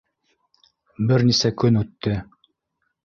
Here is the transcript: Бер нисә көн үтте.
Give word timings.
Бер 1.11 1.25
нисә 1.27 1.53
көн 1.65 1.81
үтте. 1.83 2.17